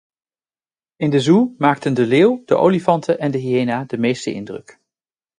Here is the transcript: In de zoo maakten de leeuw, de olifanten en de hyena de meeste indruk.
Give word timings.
In 0.95 1.09
de 1.09 1.19
zoo 1.19 1.55
maakten 1.57 1.93
de 1.93 2.05
leeuw, 2.05 2.41
de 2.45 2.55
olifanten 2.55 3.19
en 3.19 3.31
de 3.31 3.37
hyena 3.37 3.83
de 3.83 3.97
meeste 3.97 4.33
indruk. 4.33 4.79